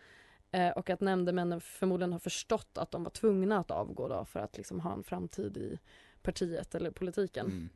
[0.51, 4.39] Eh, och att nämndemännen förmodligen har förstått att de var tvungna att avgå då för
[4.39, 5.79] att liksom ha en framtid i
[6.21, 7.45] partiet eller politiken.
[7.45, 7.69] Mm.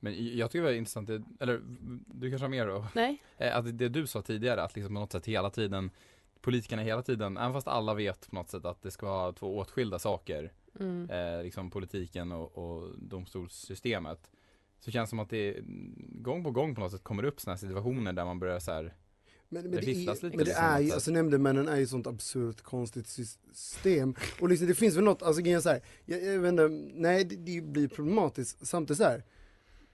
[0.00, 1.60] Men jag tycker det var intressant, det- eller
[2.14, 2.86] du kanske har mer då?
[2.94, 3.22] Nej?
[3.38, 5.90] Eh, Att det du sa tidigare, att liksom på något sätt hela tiden
[6.40, 9.56] Politikerna hela tiden, även fast alla vet på något sätt att det ska vara två
[9.58, 11.10] åtskilda saker Mm.
[11.10, 14.30] eh, Liksom politiken och, och domstolssystemet
[14.80, 15.56] Så känns det som att det
[16.22, 18.72] gång på gång på något sätt kommer upp sådana här situationer där man börjar så
[18.72, 18.94] här
[19.48, 21.82] Men, men Det det, är, men det liksom är ju, så- alltså nämndemännen är ju
[21.82, 24.14] ett sånt absurt konstigt system.
[24.40, 26.68] Och liksom det finns väl något, alltså grejen är så här, jag, jag vet inte,
[26.94, 29.22] nej det, det blir problematiskt samtidigt så här.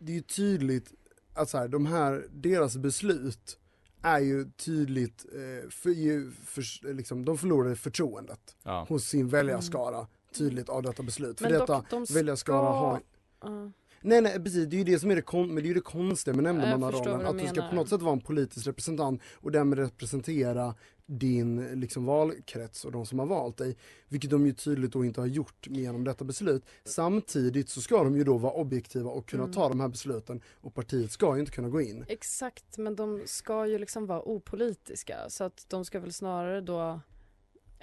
[0.00, 0.92] Det är ju tydligt
[1.34, 3.58] att så här, de här, deras beslut
[4.02, 8.86] är ju tydligt, eh, för, ju, för, liksom, de förlorade förtroendet Ja.
[8.88, 11.38] hos sin väljarskara tydligt av detta beslut.
[11.38, 13.00] För Men dock, detta de ska- väljarskara har
[13.42, 13.70] Ja.
[14.02, 15.74] Nej nej precis, det är ju det som är det, kon- men det är ju
[15.74, 17.26] det konstiga med nämndemannarollen.
[17.26, 17.68] Att du du ska menar.
[17.68, 20.74] på något sätt vara en politisk representant och därmed representera
[21.18, 23.76] din liksom, valkrets och de som har valt dig.
[24.08, 26.64] Vilket de ju tydligt då inte har gjort genom detta beslut.
[26.84, 29.54] Samtidigt så ska de ju då vara objektiva och kunna Mm.
[29.54, 32.04] ta de här besluten och partiet ska ju inte kunna gå in.
[32.08, 37.00] Exakt, men de ska ju liksom vara opolitiska så att de ska väl snarare då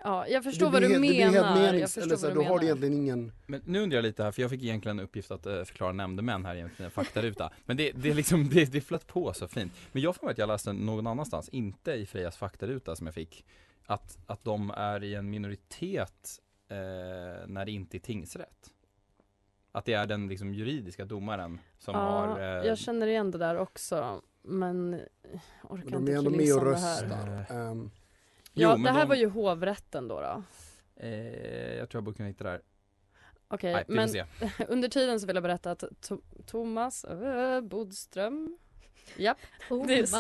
[0.04, 1.74] Ja, jag förstår vad du helt- det blir helt menar.
[1.74, 2.64] Eller så vad här, du då har du menar.
[2.64, 5.46] egentligen ingen Men nu undrar jag lite här, för jag fick egentligen en uppgift att
[5.46, 9.08] eh, förklara nämndemän här i en faktaruta Men det, det är liksom, det, det flöt
[9.08, 12.96] på så fint Men jag får att jag läste någon annanstans, inte i Frejas faktaruta
[12.96, 13.46] som jag fick
[13.86, 16.78] Att, att de är i en minoritet eh,
[17.48, 18.70] när det inte är tingsrätt
[19.72, 23.38] Att det är den liksom juridiska domaren som ja, har eh, jag känner igen det
[23.38, 25.00] där också men
[25.64, 27.04] orkar Men de inte är ändå med och om det här.
[27.04, 27.48] röstar.
[28.58, 30.22] Ja, Jo, det här de- var ju hovrätten då.
[30.22, 30.44] då.
[30.96, 32.62] eh, Jag tror jag borde kunna hitta det här
[33.48, 34.10] Okej, får men
[34.68, 38.58] under tiden så vill jag berätta att to- Thomas äh, Bodström
[39.18, 39.38] Japp,
[39.88, 40.12] det är s-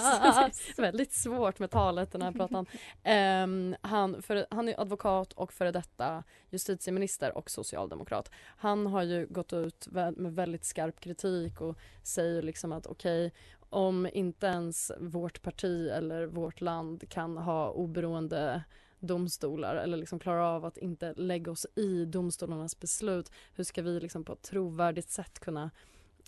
[0.77, 2.65] väldigt svårt med talet den här pratan.
[3.03, 8.31] Ehm, han, för, han är advokat och före detta justitieminister och socialdemokrat.
[8.57, 13.31] Han har ju gått ut med väldigt skarp kritik och säger liksom att okej,
[13.69, 18.63] om inte ens vårt parti eller vårt land kan ha oberoende
[18.99, 23.99] domstolar eller liksom klara av att inte lägga oss i domstolarnas beslut, hur ska vi
[23.99, 25.71] liksom på ett trovärdigt sätt kunna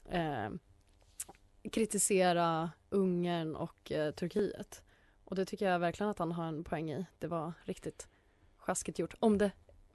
[0.09, 0.49] eh,
[1.71, 4.83] kritisera Ungern och eh, Turkiet.
[5.25, 7.05] Och det tycker jag verkligen att han har en poäng i.
[7.19, 8.07] Det var riktigt
[8.57, 9.13] sjaskigt gjort.
[9.19, 9.51] Om det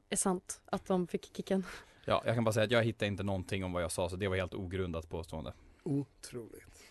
[0.08, 1.64] är sant att de fick kicken.
[2.06, 4.16] Ja, jag kan bara säga att jag hittade inte någonting om vad jag sa så
[4.16, 6.82] det var helt ogrundat påstående Otroligt.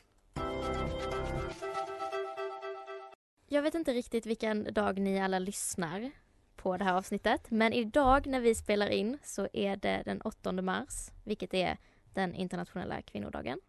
[3.48, 6.12] Jag vet inte riktigt vilken dag ni alla lyssnar
[6.56, 7.52] på det här avsnittet.
[7.52, 11.78] Men idag när vi spelar in så är det den 8 mars, vilket är
[12.14, 13.60] den internationella kvinnodagen.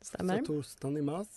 [0.00, 0.38] Stämmer.
[0.38, 1.28] Så torsdagen i mars.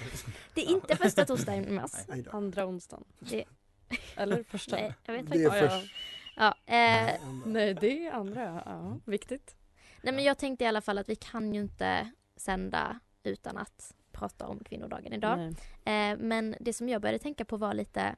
[0.54, 1.92] Det är inte första torsdagen i mars.
[2.30, 3.04] Andra onsdagen.
[3.18, 3.44] Det,
[4.16, 4.76] Eller första?
[4.76, 5.94] nej, jag vet Det är faktiskt Ja, först.
[6.36, 8.62] Ja, eh, Nej, det är andra.
[8.66, 9.56] Ja, viktigt.
[10.02, 13.94] nej men jag tänkte i alla fall att vi kan ju inte sända utan att
[14.12, 15.38] prata om kvinnodagen idag.
[15.84, 18.16] Eh, men det som jag började tänka på var lite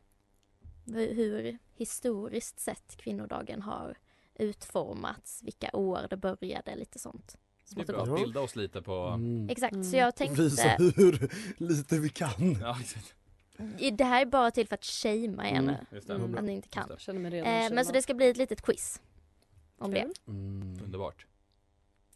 [0.85, 3.99] hu- hur historiskt sett kvinnodagen har
[4.35, 7.37] utformats, vilka år det började, lite sånt.
[7.75, 8.21] Det är Smått och bra gott.
[8.21, 8.93] att bilda oss lite på...
[9.07, 9.49] Mm.
[9.51, 9.85] Exakt, Mm.
[9.85, 12.57] så jag Visa tänkte, hur lite vi kan.
[12.61, 13.15] Ja, exakt.
[13.79, 16.15] i- det här är bara till för att shamea er Mm, det.
[16.15, 16.35] Mm.
[16.39, 16.87] att ni inte kan.
[16.89, 19.01] Jag känner mig redan Eh, men så det ska bli ett litet quiz
[19.79, 20.11] om det.
[20.29, 20.79] Mm.
[20.85, 21.27] Underbart.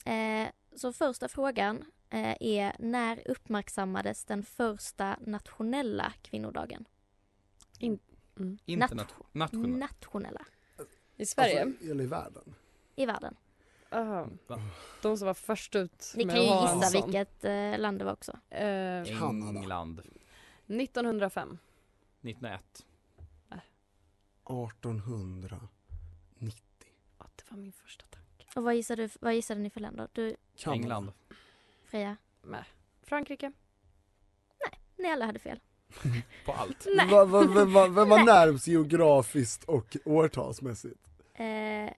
[0.04, 6.84] Eh, så första frågan eh, är när uppmärksammades den första nationella kvinnodagen?
[8.66, 9.70] Internat nationell.
[9.78, 10.44] Nationella
[11.16, 11.62] I Sverige?
[11.62, 12.54] Alltså, eller i världen.
[12.96, 13.34] i världen.
[13.90, 14.28] Aha.
[14.46, 14.60] Va?
[15.02, 17.02] De som var först ut Ni med kan ju att ha en gissa sån.
[17.10, 18.32] vilket eh, land det var också.
[18.50, 19.58] Eh, Kanada.
[19.58, 20.00] England.
[20.66, 21.58] 1905.
[22.22, 22.84] 1901.
[24.86, 25.68] 1890.
[27.18, 28.46] Ja, det var min första tanke.
[28.56, 30.08] Och vad gissade, vad gissade ni för länder?
[30.12, 30.76] Du, Kanada.
[30.82, 31.12] England.
[31.84, 32.16] Freja?
[32.42, 32.64] Nej.
[33.02, 33.52] Frankrike.
[34.96, 35.60] Ni alla hade fel.
[36.46, 36.86] På allt.
[36.96, 37.08] Nej.
[37.10, 41.00] Va, va, vem, var- vem var närmst geografiskt och årtalsmässigt?
[41.34, 41.92] Eh,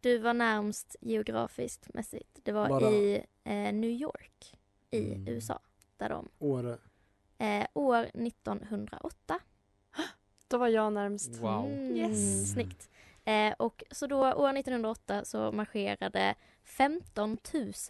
[0.00, 2.38] du var närmst geografiskt mässigt.
[2.42, 4.54] Det var Bara- i eh, New York
[4.90, 5.28] i Mm.
[5.28, 5.60] USA.
[5.96, 6.78] Där de, Åre?
[7.38, 9.40] eh, år 1908.
[10.48, 11.36] Då var jag närmst.
[11.36, 11.66] Wow.
[11.66, 12.52] Mm, Yes.
[12.52, 12.90] Snyggt.
[13.24, 16.34] Eh, och så då år 1908 så marscherade
[16.64, 17.38] 15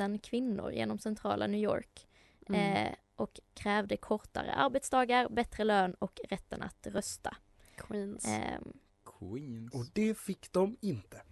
[0.00, 2.06] 000 kvinnor genom centrala New York
[2.48, 2.60] Mm.
[2.86, 7.36] eh, och krävde kortare arbetsdagar, bättre lön och rätten att rösta.
[7.76, 8.24] Queens.
[8.28, 8.72] Ehm,
[9.04, 9.74] Queens.
[9.74, 11.22] Och det fick de inte.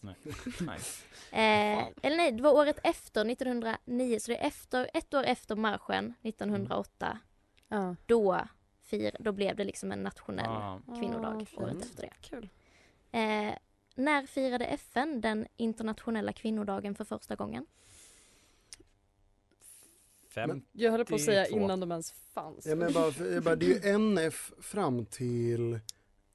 [0.00, 0.16] Nej.
[0.60, 0.78] Nej.
[1.32, 5.56] Eh, eller nej, det var året efter, 1909, så det är efter, ett år efter
[5.56, 7.18] marschen 1908.
[7.68, 7.96] Ja.
[8.06, 8.40] Då,
[8.82, 10.80] fir, då blev det liksom en nationell Ah.
[10.98, 12.12] kvinnodag Ah, året efter det.
[12.20, 12.48] Kul.
[13.12, 13.54] Eh,
[13.94, 17.66] när firade FN den internationella kvinnodagen för första gången?
[20.34, 20.62] Fem.
[20.72, 21.64] Jag höll på att säga 52.
[21.64, 22.66] innan de ens fanns.
[22.66, 25.80] Ja, men bara, bara, det är ju NF fram till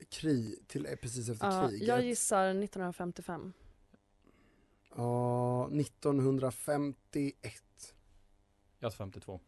[0.09, 1.87] krig, till eh, precis efter Ja, kriget.
[1.87, 3.53] jag gissar 1955.
[4.95, 7.95] Ja, 1951.
[8.79, 9.39] Jag är 52.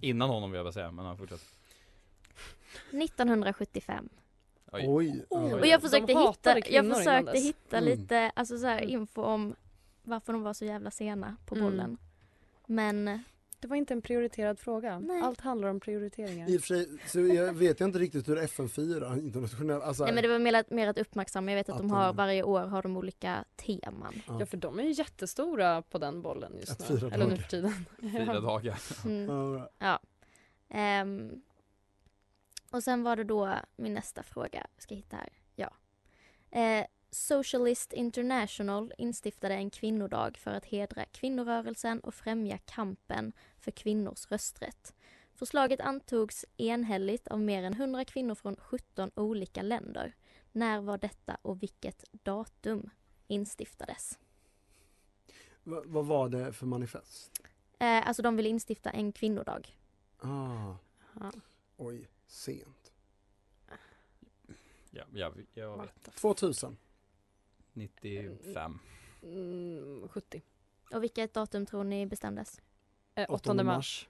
[0.00, 1.46] Innan honom vill jag bara säga, men han fortsätter.
[2.90, 4.08] 1975.
[4.72, 4.84] Oj.
[4.88, 5.24] Oj.
[5.30, 5.36] Ja.
[5.58, 7.88] Och jag försökte hitta, jag försökte hitta Mm.
[7.98, 8.90] lite alltså så här, Mm.
[8.90, 9.54] info om
[10.02, 11.64] varför de var så jävla sena på Mm.
[11.66, 11.98] bollen.
[12.66, 13.22] Men
[13.64, 14.98] Det var inte en prioriterad fråga.
[14.98, 15.22] Nej.
[15.22, 16.50] Allt handlar om prioriteringar.
[16.50, 19.84] I och för sig, så jag vet jag inte riktigt hur FN firar internationellt.
[19.84, 21.50] Alltså, Nej men det var mer att, mer att uppmärksamma.
[21.50, 24.22] Jag vet att, Att de har varje år har de olika teman.
[24.26, 27.08] Ja för de är ju jättestora på den bollen just Att nu.
[27.12, 27.86] Eller nu för tiden.
[28.00, 28.78] Fyra dagar.
[29.04, 29.28] Mm.
[29.28, 30.00] Ja, Ja.
[30.68, 31.42] Ehm,
[32.70, 34.66] och sen var det då min nästa fråga.
[34.74, 35.28] Jag ska hitta här.
[35.54, 35.70] Ja.
[36.60, 43.32] Eh, Socialist International instiftade en kvinnodag för att hedra kvinnorörelsen och främja kampen
[43.64, 44.94] för kvinnors rösträtt.
[45.34, 50.14] Förslaget antogs enhälligt av mer än 100 kvinnor från 17 olika länder.
[50.52, 52.90] När var detta och vilket datum
[53.26, 54.18] instiftades?
[55.62, 57.42] Va, vad var det för manifest?
[57.78, 59.78] Eh, alltså de ville instifta en kvinnodag.
[60.18, 60.74] Ah,
[61.20, 61.32] Ja.
[61.76, 62.92] oj, sent.
[64.90, 66.14] Ja, jag, jag vet.
[66.16, 66.76] 2000.
[67.72, 68.78] 95.
[69.22, 70.42] Mm, 70.
[70.92, 72.60] Och vilket datum tror ni bestämdes?
[73.14, 74.08] Eh, 8 8 mars.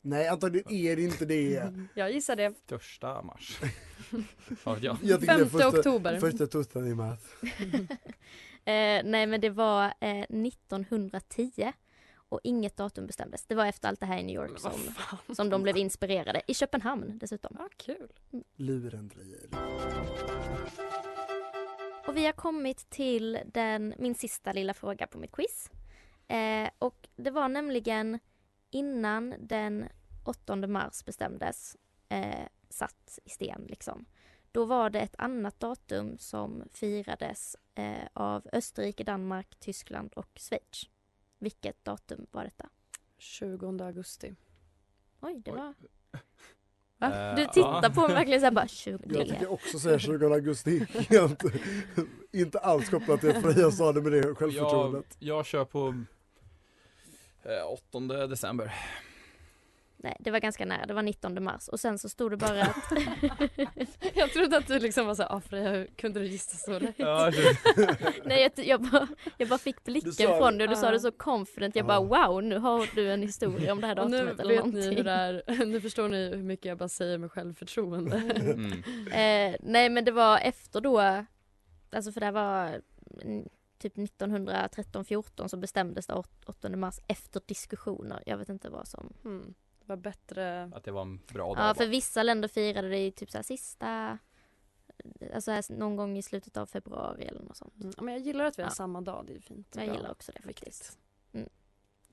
[0.00, 1.72] Nej antagligen är det inte det.
[1.94, 2.54] Jag gissar det.
[2.66, 3.60] Första mars.
[4.64, 4.98] Jag.
[5.02, 6.20] Jag tycker det är Femte första, oktober.
[6.20, 7.18] Första torsdagen i mars.
[8.64, 11.72] Eh, nej men det var eh, 1910
[12.14, 13.44] och inget datum bestämdes.
[13.46, 14.72] Det var efter allt det här i New York som,
[15.34, 16.42] som de blev inspirerade.
[16.46, 17.56] I Köpenhamn dessutom.
[17.58, 18.08] Ja, kul.
[18.56, 19.48] Lurendrejeri.
[22.06, 25.70] Och vi har kommit till den, min sista lilla fråga på mitt quiz.
[26.28, 28.18] Eh, och det var nämligen
[28.72, 29.88] innan den
[30.24, 31.76] 8 mars bestämdes,
[32.08, 34.04] eh, satt i sten liksom.
[34.52, 40.88] Då var det ett annat datum som firades eh, av Österrike, Danmark, Tyskland och Schweiz.
[41.38, 42.68] Vilket datum var detta?
[43.18, 44.34] 20 augusti.
[45.20, 45.56] Oj, det Oj.
[45.58, 45.74] var...
[47.00, 48.98] Eh, Du tittar på mig verkligen såhär bara 20.
[49.18, 50.86] Jag tycker också säga 20 augusti.
[51.08, 51.42] Helt,
[52.32, 55.16] inte alls kopplat till att Freja sa det med det självförtroendet.
[55.18, 56.04] Jag, jag kör på
[57.68, 58.72] 8 december.
[60.04, 60.86] Nej, det var ganska nära.
[60.86, 61.68] Det var 19 mars.
[61.68, 62.92] Och sen så stod det bara att...
[64.14, 66.94] Jag trodde att du liksom var såhär, ah, Freja hur kunde du gissa så lätt?
[66.98, 67.32] Ja,
[68.24, 71.00] Nej, jag, jag, bara, jag bara fick blicken sa- från dig och du sa det
[71.00, 71.76] så confident.
[71.76, 74.54] Jag bara wow, nu har du en historia om det här Och nu datumet eller
[74.54, 74.90] vet någonting.
[74.90, 78.16] ni hur det är, nu förstår ni hur mycket jag bara säger med självförtroende.
[78.16, 78.72] Mm.
[79.06, 81.24] Eh, nej men det var efter då,
[81.90, 82.80] alltså för det här var
[83.22, 83.48] mm,
[83.82, 86.14] typ 1913-14 så bestämdes det
[86.46, 88.22] 8 mars efter diskussioner.
[88.26, 89.12] Jag vet inte vad som.
[89.24, 89.54] Mm.
[89.80, 90.70] Det var bättre.
[90.74, 91.68] Att det var en bra dag.
[91.68, 94.18] Ja för vissa länder firade det i typ så här sista,
[95.34, 97.74] alltså här någon gång i slutet av februari eller något sånt.
[97.80, 97.92] Mm.
[97.96, 98.74] Ja, Men jag gillar att vi har Ja.
[98.74, 99.68] samma dag, det är fint.
[99.76, 99.94] Jag Bra.
[99.96, 100.98] gillar också det faktiskt.
[101.32, 101.48] Mm.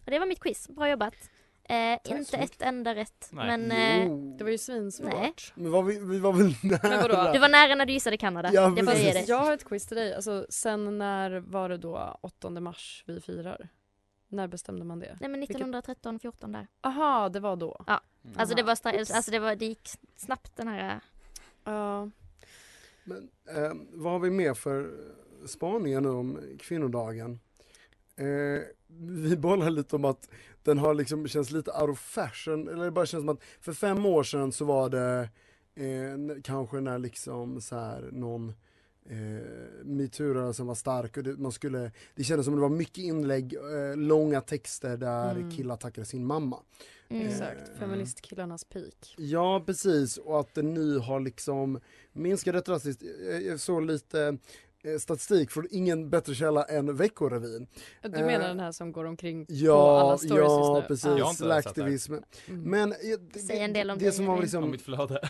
[0.06, 1.30] Och det var mitt quiz, bra jobbat.
[1.70, 3.30] Eh, inte ett enda rätt.
[3.32, 3.58] Nej.
[3.58, 4.16] Men eh.
[4.38, 5.14] Det var ju svinsvårt.
[5.14, 5.34] Nej.
[5.56, 7.34] Men var vi, vi var väl nära?
[7.34, 8.50] Du var nära när du gissade Kanada.
[8.54, 9.28] Ja, det jag precis.
[9.30, 10.14] Jag har ett quiz till dig.
[10.16, 13.70] Alltså, sen när var det då 8 mars vi firar?
[14.28, 15.18] När bestämde man det?
[15.22, 16.68] Nej men Vilket- 1913-14 där.
[16.82, 17.84] Aha, det var då.
[17.88, 18.02] Ja.
[18.36, 19.12] Alltså det var, stra- Oops.
[19.12, 21.00] alltså det var, det gick snabbt den här.
[21.64, 22.10] Ja.
[23.04, 24.92] Men, eh, vad har vi mer för
[25.48, 27.40] spaningar nu om kvinnodagen?
[28.20, 28.62] Eh,
[28.98, 30.30] vi bollar lite om att
[30.64, 33.74] den har liksom, känns lite out of fashion, eller det bara känns som att för
[33.74, 35.30] fem år sedan så var det
[35.76, 38.50] eh, kanske när liksom så här någon
[39.10, 39.46] eh,
[39.84, 43.98] metoo-rörelsen var stark och det, man skulle, det kändes som det var mycket inlägg, eh,
[43.98, 45.52] långa texter där Mm.
[45.52, 46.60] killar tackade sin mamma.
[47.10, 47.28] Mm.
[47.28, 49.16] Exakt, feministkillarnas peak.
[49.18, 50.18] Ja, precis.
[50.18, 51.80] Och att det nu har liksom
[52.14, 53.04] minskat rätt drastiskt.
[53.30, 54.34] Jag- Jag såg lite eh,
[55.00, 57.68] statistik från ingen bättre källa än Veckorevyn.
[58.04, 60.88] Du Eh, menar den här som går omkring på Ja, alla stories ja just nu?
[60.88, 61.68] precis.
[61.68, 62.14] Aktivism.
[62.14, 62.62] Mm.
[62.64, 62.98] Men eh,
[63.34, 64.38] det, Säg en del om det som var Elin.
[64.38, 65.30] Om liksom, mitt flöde.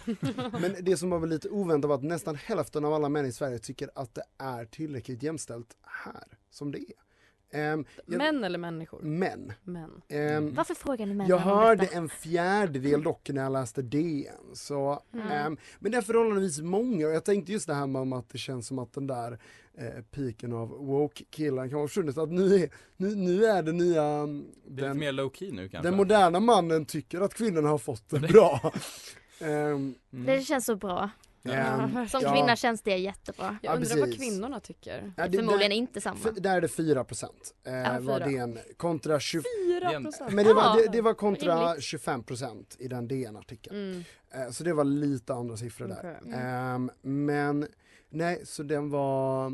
[0.61, 3.31] men det som var väl lite oväntat var att nästan hälften av alla män i
[3.31, 7.08] Sverige tycker att det är tillräckligt jämställt här som det är.
[7.51, 9.01] Ehm, jag- Män eller människor?
[9.01, 9.53] Män.
[9.63, 10.01] Män.
[10.07, 11.97] Ehm, Varför frågar ni mig Jag hörde detta?
[11.97, 14.33] en fjärdedel dock när jag läste DN.
[14.53, 15.27] Så, Mm.
[15.31, 18.37] ehm, men det är förhållandevis många och jag tänkte just det här med att det
[18.37, 19.39] känns som att den där
[19.77, 22.17] eh, piken av woke-killen kan ha försvunnit.
[22.17, 25.51] Att nu är, nu, nu är det nya, mm, Det är den, mer low key
[25.51, 25.89] nu kanske.
[25.89, 28.73] den moderna mannen tycker att kvinnorna har fått det bra.
[29.41, 30.25] Ehm, Mm.
[30.25, 31.09] Det känns så bra.
[31.43, 32.33] Ehm, Som ja.
[32.33, 33.57] kvinna känns det jättebra.
[33.61, 33.99] Jag undrar precis.
[33.99, 35.13] vad kvinnorna tycker.
[35.17, 36.31] Ja, det- Förmodligen där- inte samma.
[36.31, 37.53] Där är det 4 procent.
[37.63, 38.27] Eh, Ja, var fyra.
[38.27, 40.33] DN kontra 20, 4 procent.
[40.33, 41.83] men det var, Ja, det, det var kontra rimligt.
[41.83, 43.75] 25 procent i den DN-artikeln.
[43.75, 44.03] Mm.
[44.45, 46.17] Eh, Så det var lite andra siffror där.
[46.21, 46.33] Okej.
[46.33, 47.67] Ehm, men
[48.09, 49.53] nej, så den var...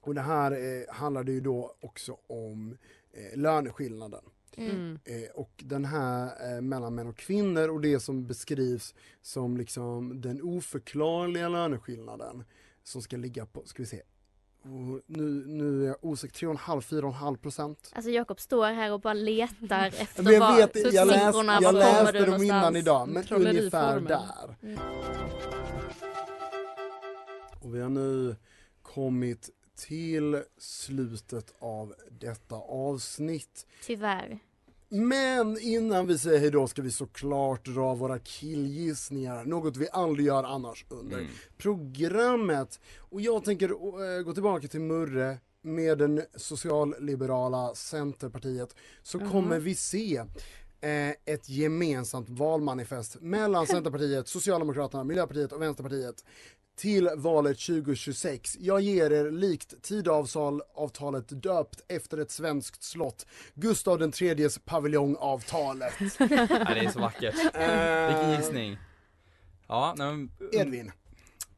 [0.00, 2.76] Och det här eh, handlade ju då också om
[3.12, 4.22] eh, löneskillnaden.
[4.58, 4.70] Mm.
[4.70, 4.98] Mm.
[5.04, 10.20] Eh, och den här eh, mellan män och kvinnor och det som beskrivs som liksom
[10.20, 12.44] den oförklarliga löneskillnaden
[12.82, 14.02] som ska ligga på, ska vi se,
[14.64, 17.92] oh, nu, nu är jag osäker, 3,5-4,5 procent.
[17.94, 21.24] Alltså Jakob står här och bara letar efter Men jag var, vet, så jag, läs,
[21.24, 24.56] siffrorna, jag var kommer läste dem innan idag, men ungefär där.
[24.62, 24.78] Mm.
[27.60, 28.36] Och vi har nu
[28.82, 33.66] kommit till slutet av detta avsnitt.
[33.86, 34.38] Tyvärr.
[34.90, 40.44] Men innan vi säger hejdå ska vi såklart dra våra killgissningar, något vi aldrig gör
[40.44, 41.30] annars under Mm.
[41.58, 42.80] programmet.
[42.98, 49.30] Och jag tänker eh, gå tillbaka till Murre med den socialliberala Centerpartiet så Mhm.
[49.30, 50.22] kommer vi se
[50.80, 56.24] eh, ett gemensamt valmanifest mellan Centerpartiet, Socialdemokraterna, Miljöpartiet och Vänsterpartiet
[56.78, 58.56] till valet 2026.
[58.60, 65.92] Jag ger er likt Tidöavtalet döpt efter ett svenskt slott, Gustav tredjes paviljongavtalet.
[66.18, 66.26] Ja,
[66.74, 67.34] det är så vackert.
[67.44, 68.76] Vilken Eh, gissning.
[69.68, 70.92] Ja, men, Edvin.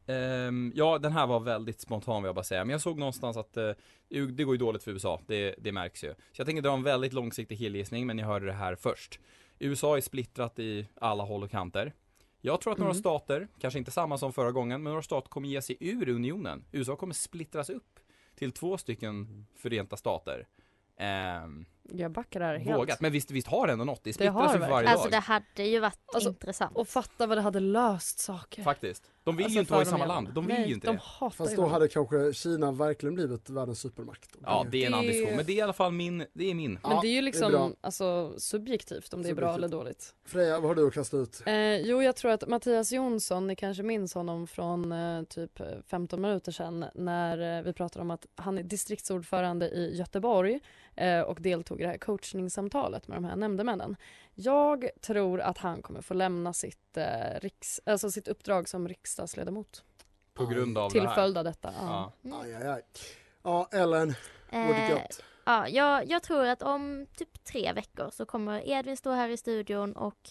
[0.07, 2.65] Ehm, ja, den här var väldigt spontan vill jag bara säga.
[2.65, 3.57] Men jag såg någonstans att
[4.09, 6.09] ju- det går ju dåligt för USA, det, det märks ju.
[6.09, 9.19] Så jag tänker dra en väldigt långsiktig killgissning, men ni hörde det här först.
[9.59, 11.93] USA är splittrat i alla håll och kanter.
[12.41, 12.99] Jag tror att några Mm.
[12.99, 16.65] stater, kanske inte samma som förra gången, men några stater kommer ge sig ur unionen.
[16.71, 17.99] USA kommer splittras upp
[18.35, 20.47] till två stycken förenta stater.
[20.97, 22.77] Ehm, Jag backar där helt.
[22.79, 24.03] vågat, men visst, visst har det ändå något?
[24.03, 25.11] Det Det splittras har ju för varje Alltså dag.
[25.11, 26.75] det hade ju varit Alltså, intressant.
[26.77, 28.63] Och fatta vad det hade löst saker.
[28.63, 29.11] Faktiskt.
[29.23, 30.29] De vill Alltså, ju inte vara i samma land.
[30.33, 31.29] De vill Nej, ju inte de det.
[31.31, 34.29] Fast då hade kanske Kina verkligen blivit världens supermakt.
[34.43, 35.35] Ja, det är en Det- ambition.
[35.35, 36.79] Men det är i alla fall min, det är min.
[36.83, 37.71] Men det är ju liksom bra.
[37.81, 39.57] alltså, subjektivt om det är bra Subjektivt.
[39.73, 40.15] eller dåligt.
[40.25, 41.41] Freja, vad har du att kasta ut?
[41.45, 45.65] Eh, jo, jag tror att Mattias Jonsson, ni kanske minns honom från eh, typ eh,
[45.87, 50.59] 15 minuter sedan när eh, vi pratade om att han är distriktsordförande i Göteborg
[50.95, 53.95] eh, och deltog i det här coachningssamtalet med de här nämndemännen.
[54.33, 59.83] Jag tror att han kommer få lämna sitt, eh, riks, alltså sitt uppdrag som riksdagsledamot
[60.33, 61.15] På grund av till det här.
[61.15, 61.73] följd av detta.
[61.77, 62.13] Ja.
[62.21, 62.41] Ja.
[62.43, 62.81] Aj, aj, aj.
[63.43, 64.15] Ja, Ellen,
[64.51, 65.01] Eh?
[65.45, 69.37] Ja, jag, jag tror att om typ tre veckor så kommer Edvin stå här i
[69.37, 70.29] studion och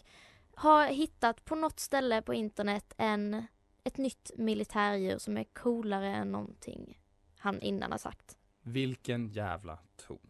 [0.56, 3.46] ha hittat på något ställe på internet en,
[3.84, 7.00] ett nytt militärdjur som är coolare än någonting
[7.38, 8.36] han innan har sagt.
[8.62, 10.29] Vilken jävla ton.